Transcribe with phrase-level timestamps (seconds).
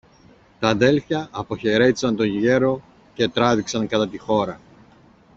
[0.59, 2.81] Τ' αδέλφια αποχαιρέτησαν το γέρο
[3.13, 4.59] και τράβηξαν κατά τη χώρα.